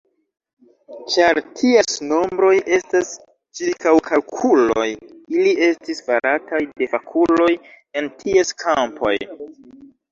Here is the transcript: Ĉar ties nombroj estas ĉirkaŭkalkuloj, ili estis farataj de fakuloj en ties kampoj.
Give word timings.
Ĉar 1.15 1.39
ties 1.59 1.97
nombroj 2.13 2.53
estas 2.79 3.13
ĉirkaŭkalkuloj, 3.61 4.89
ili 5.37 5.55
estis 5.69 6.05
farataj 6.09 6.65
de 6.83 6.93
fakuloj 6.97 7.53
en 8.01 8.15
ties 8.25 8.61
kampoj. 8.67 9.19